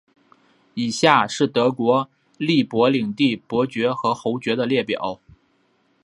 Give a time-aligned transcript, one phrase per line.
[0.73, 2.09] 以下是德国
[2.39, 5.21] 利珀领地伯爵和侯爵的列表。